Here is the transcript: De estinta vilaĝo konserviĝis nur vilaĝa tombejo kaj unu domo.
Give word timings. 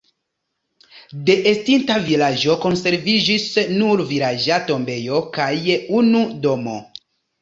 De 1.27 1.33
estinta 1.51 1.97
vilaĝo 2.07 2.55
konserviĝis 2.63 3.45
nur 3.75 4.01
vilaĝa 4.13 4.61
tombejo 4.71 5.21
kaj 5.37 5.51
unu 6.01 6.25
domo. 6.49 6.81